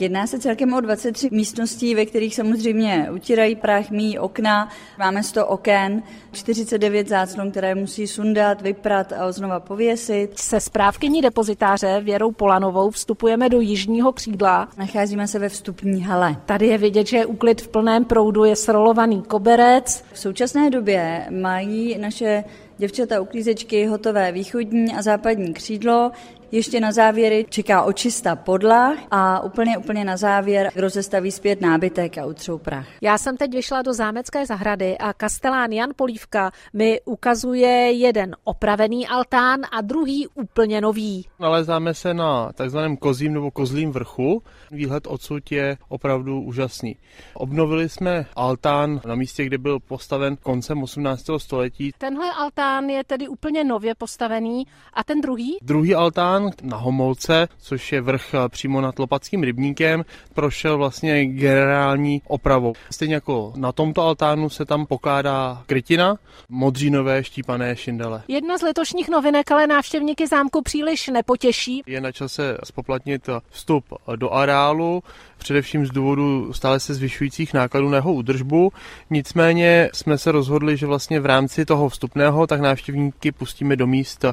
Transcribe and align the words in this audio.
Jedná 0.00 0.26
se 0.26 0.38
celkem 0.38 0.74
o 0.74 0.80
23 0.80 1.28
místností, 1.32 1.94
ve 1.94 2.06
kterých 2.06 2.34
samozřejmě 2.34 3.08
utírají 3.14 3.56
prach, 3.56 3.90
míjí 3.90 4.18
okna. 4.18 4.68
Máme 4.98 5.22
100 5.22 5.46
oken, 5.46 6.02
49 6.32 7.08
záclon, 7.08 7.50
které 7.50 7.74
musí 7.74 8.06
sundat, 8.06 8.62
vyprat 8.62 9.12
a 9.12 9.32
znova 9.32 9.60
pověsit. 9.60 10.38
Se 10.38 10.60
správkyní 10.60 11.22
depozitáře 11.22 12.00
Věrou 12.00 12.32
Polanovou 12.32 12.90
vstupujeme 12.90 13.48
do 13.48 13.60
jižního 13.60 14.12
křídla. 14.12 14.68
Nacházíme 14.76 15.28
se 15.28 15.38
ve 15.38 15.48
vstupní 15.48 16.02
hale. 16.02 16.36
Tady 16.46 16.66
je 16.66 16.78
vidět, 16.78 17.06
že 17.06 17.16
je 17.16 17.26
úklid 17.26 17.62
v 17.62 17.68
plném 17.68 18.04
proudu, 18.04 18.44
je 18.44 18.56
srolovaný 18.56 19.22
koberec. 19.22 20.04
V 20.12 20.18
současné 20.18 20.70
době 20.70 21.26
mají 21.30 21.98
naše 21.98 22.44
děvčata 22.78 23.20
uklízečky 23.20 23.86
hotové 23.86 24.32
východní 24.32 24.92
a 24.94 25.02
západní 25.02 25.54
křídlo. 25.54 26.10
Ještě 26.52 26.80
na 26.80 26.92
závěry 26.92 27.46
čeká 27.48 27.82
očista 27.82 28.36
podlah 28.36 28.98
a 29.10 29.40
úplně, 29.40 29.78
úplně 29.78 30.04
na 30.04 30.16
závěr 30.16 30.70
rozestaví 30.76 31.30
zpět 31.30 31.60
nábytek 31.60 32.18
a 32.18 32.26
utřou 32.26 32.58
prach. 32.58 32.86
Já 33.02 33.18
jsem 33.18 33.36
teď 33.36 33.54
vyšla 33.54 33.82
do 33.82 33.92
zámecké 33.94 34.46
zahrady 34.46 34.98
a 34.98 35.12
kastelán 35.12 35.72
Jan 35.72 35.90
Polívka 35.96 36.50
mi 36.72 37.00
ukazuje 37.04 37.70
jeden 37.92 38.36
opravený 38.44 39.08
altán 39.08 39.60
a 39.72 39.80
druhý 39.80 40.26
úplně 40.34 40.80
nový. 40.80 41.26
Nalezáme 41.38 41.94
se 41.94 42.14
na 42.14 42.52
takzvaném 42.52 42.96
kozím 42.96 43.34
nebo 43.34 43.50
kozlím 43.50 43.90
vrchu. 43.92 44.42
Výhled 44.70 45.06
odsud 45.06 45.52
je 45.52 45.76
opravdu 45.88 46.40
úžasný. 46.40 46.96
Obnovili 47.34 47.88
jsme 47.88 48.26
altán 48.36 49.00
na 49.06 49.14
místě, 49.14 49.44
kde 49.44 49.58
byl 49.58 49.78
postaven 49.80 50.36
koncem 50.36 50.82
18. 50.82 51.24
století. 51.38 51.92
Tenhle 51.98 52.32
altán 52.32 52.67
je 52.90 53.04
tedy 53.04 53.28
úplně 53.28 53.64
nově 53.64 53.94
postavený 53.94 54.66
a 54.94 55.04
ten 55.04 55.20
druhý? 55.20 55.56
Druhý 55.62 55.94
altán 55.94 56.50
na 56.62 56.76
Homolce, 56.76 57.48
což 57.58 57.92
je 57.92 58.00
vrch 58.00 58.34
eh, 58.34 58.48
přímo 58.48 58.80
nad 58.80 58.98
Lopackým 58.98 59.42
rybníkem, 59.42 60.04
prošel 60.34 60.78
vlastně 60.78 61.26
generální 61.26 62.22
opravou. 62.26 62.72
Stejně 62.90 63.14
jako 63.14 63.52
na 63.56 63.72
tomto 63.72 64.02
altánu 64.02 64.48
se 64.50 64.64
tam 64.64 64.86
pokládá 64.86 65.62
krytina, 65.66 66.16
modřínové 66.48 67.24
štípané 67.24 67.76
šindele. 67.76 68.22
Jedna 68.28 68.58
z 68.58 68.62
letošních 68.62 69.08
novinek 69.08 69.50
ale 69.50 69.66
návštěvníky 69.66 70.26
zámku 70.26 70.62
příliš 70.62 71.08
nepotěší. 71.08 71.82
Je 71.86 72.00
na 72.00 72.12
čase 72.12 72.58
spoplatnit 72.64 73.28
vstup 73.50 73.84
do 74.16 74.30
areálu, 74.30 75.02
především 75.38 75.86
z 75.86 75.90
důvodu 75.90 76.52
stále 76.52 76.80
se 76.80 76.94
zvyšujících 76.94 77.54
nákladů 77.54 77.88
na 77.88 77.96
jeho 77.96 78.12
údržbu. 78.12 78.72
Nicméně 79.10 79.90
jsme 79.94 80.18
se 80.18 80.32
rozhodli, 80.32 80.76
že 80.76 80.86
vlastně 80.86 81.20
v 81.20 81.26
rámci 81.26 81.64
toho 81.64 81.88
vstupného 81.88 82.46
tak 82.46 82.57
návštěvníky 82.62 83.32
pustíme 83.32 83.76
do 83.76 83.86
míst, 83.86 84.24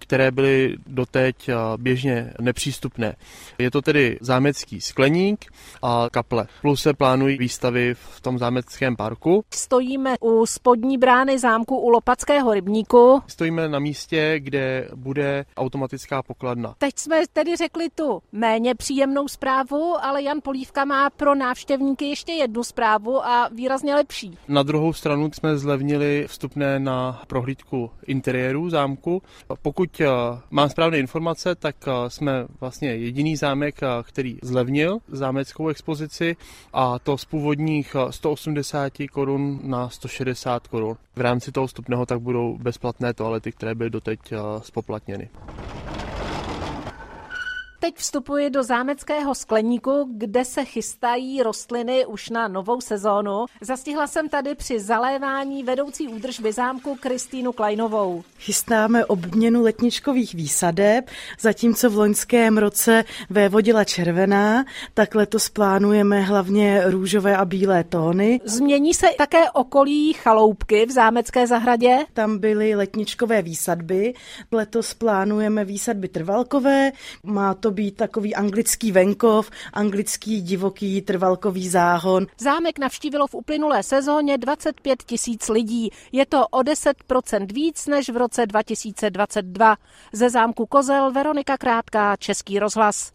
které 0.00 0.30
byly 0.30 0.76
doteď 0.86 1.50
běžně 1.76 2.32
nepřístupné. 2.40 3.16
Je 3.58 3.70
to 3.70 3.82
tedy 3.82 4.18
zámecký 4.20 4.80
skleník 4.80 5.44
a 5.82 6.06
kaple. 6.12 6.46
Plus 6.60 6.82
se 6.82 6.94
plánují 6.94 7.38
výstavy 7.38 7.94
v 7.94 8.20
tom 8.20 8.38
zámeckém 8.38 8.96
parku. 8.96 9.44
Stojíme 9.54 10.14
u 10.20 10.46
spodní 10.46 10.98
brány 10.98 11.38
zámku 11.38 11.78
u 11.78 11.88
Lopackého 11.88 12.54
rybníku. 12.54 13.22
Stojíme 13.26 13.68
na 13.68 13.78
místě, 13.78 14.34
kde 14.38 14.88
bude 14.94 15.44
automatická 15.56 16.22
pokladna. 16.22 16.74
Teď 16.78 16.98
jsme 16.98 17.20
tedy 17.32 17.56
řekli 17.56 17.88
tu 17.94 18.22
méně 18.32 18.74
příjemnou 18.74 19.28
zprávu, 19.28 19.94
ale 20.02 20.22
Jan 20.22 20.38
Polívka 20.42 20.84
má 20.84 21.10
pro 21.10 21.34
návštěvníky 21.34 22.04
ještě 22.04 22.32
jednu 22.32 22.64
zprávu 22.64 23.26
a 23.26 23.48
výrazně 23.48 23.94
lepší. 23.94 24.38
Na 24.48 24.62
druhou 24.62 24.92
stranu 24.92 25.30
jsme 25.32 25.58
zlevnili 25.58 26.24
vstupné 26.28 26.78
na 26.78 27.22
prohlídku 27.26 27.90
interiéru 28.06 28.70
zámku. 28.70 29.22
Pokud 29.62 29.89
pokud 29.90 30.04
eh, 30.04 30.40
mám 30.50 30.68
správné 30.68 30.98
informace, 30.98 31.54
tak 31.54 31.76
eh, 31.86 32.10
jsme 32.10 32.46
vlastně 32.60 32.88
jediný 32.88 33.36
zámek, 33.36 33.82
eh, 33.82 33.86
který 34.02 34.38
zlevnil 34.42 34.98
zámeckou 35.08 35.68
expozici 35.68 36.36
a 36.72 36.98
to 36.98 37.18
z 37.18 37.24
původních 37.24 37.96
180 38.10 38.92
korun 39.12 39.60
na 39.62 39.88
160 39.88 40.68
korun. 40.68 40.96
V 41.16 41.20
rámci 41.20 41.52
toho 41.52 41.66
vstupného 41.66 42.06
tak 42.06 42.20
budou 42.20 42.58
bezplatné 42.58 43.14
toalety, 43.14 43.52
které 43.52 43.74
byly 43.74 43.90
doteď 43.90 44.18
spoplatněny. 44.62 45.28
Teď 47.82 47.96
vstupuji 47.96 48.50
do 48.50 48.62
zámeckého 48.62 49.34
skleníku, 49.34 50.08
kde 50.16 50.44
se 50.44 50.64
chystají 50.64 51.42
rostliny 51.42 52.06
už 52.06 52.30
na 52.30 52.48
novou 52.48 52.80
sezónu. 52.80 53.46
Zastihla 53.60 54.06
jsem 54.06 54.28
tady 54.28 54.54
při 54.54 54.80
zalévání 54.80 55.62
vedoucí 55.62 56.08
údržby 56.08 56.52
zámku 56.52 56.96
Kristýnu 57.00 57.52
Klajnovou. 57.52 58.22
Chystáme 58.38 59.04
obměnu 59.04 59.62
letničkových 59.62 60.34
výsadeb, 60.34 61.10
zatímco 61.40 61.90
v 61.90 61.96
loňském 61.96 62.58
roce 62.58 63.04
vévodila 63.30 63.84
červená, 63.84 64.64
tak 64.94 65.14
letos 65.14 65.48
plánujeme 65.48 66.20
hlavně 66.20 66.82
růžové 66.86 67.36
a 67.36 67.44
bílé 67.44 67.84
tóny. 67.84 68.40
Změní 68.44 68.94
se 68.94 69.06
také 69.18 69.50
okolí 69.50 70.12
chaloupky 70.12 70.86
v 70.86 70.90
zámecké 70.90 71.46
zahradě? 71.46 71.98
Tam 72.12 72.38
byly 72.38 72.74
letničkové 72.74 73.42
výsadby, 73.42 74.14
letos 74.52 74.94
plánujeme 74.94 75.64
výsadby 75.64 76.08
trvalkové, 76.08 76.92
má 77.24 77.54
to 77.70 77.74
být 77.74 77.96
takový 77.96 78.34
anglický 78.34 78.92
venkov, 78.92 79.50
anglický 79.72 80.42
divoký 80.42 81.02
trvalkový 81.02 81.68
záhon. 81.68 82.26
Zámek 82.38 82.78
navštívilo 82.78 83.26
v 83.26 83.34
uplynulé 83.34 83.82
sezóně 83.82 84.38
25 84.38 85.02
tisíc 85.02 85.48
lidí. 85.48 85.90
Je 86.12 86.26
to 86.26 86.48
o 86.48 86.60
10% 86.60 87.52
víc 87.52 87.86
než 87.86 88.08
v 88.08 88.16
roce 88.16 88.46
2022. 88.46 89.76
Ze 90.12 90.30
zámku 90.30 90.66
Kozel 90.66 91.12
Veronika 91.12 91.58
Krátká, 91.58 92.16
Český 92.16 92.58
rozhlas. 92.58 93.12